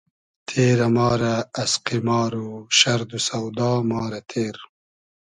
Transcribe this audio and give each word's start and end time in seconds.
تېرۂ 0.47 0.87
ما 0.95 1.09
رۂ 1.21 1.33
از 1.61 1.71
قیمار 1.85 2.31
و 2.45 2.49
شئرد 2.77 3.09
و 3.17 3.19
سۆدا 3.27 3.71
ما 3.89 4.01
رۂ 4.11 4.21
تیر 4.29 4.57